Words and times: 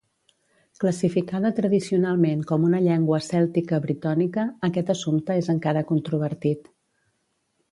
Classificada 0.83 1.51
tradicionalment 1.59 2.41
com 2.51 2.65
una 2.69 2.79
llengua 2.85 3.19
cèltica 3.25 3.81
britònica, 3.85 4.47
aquest 4.69 4.91
assumpte 4.95 5.37
és 5.43 5.51
encara 5.57 5.85
controvertit. 5.93 6.67